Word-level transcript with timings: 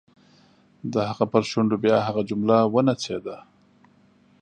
د 0.93 0.95
هغه 1.09 1.25
پر 1.31 1.43
شونډو 1.51 1.75
بیا 1.83 1.97
هغه 2.07 2.21
جمله 2.29 2.57
ونڅېده. 2.73 3.37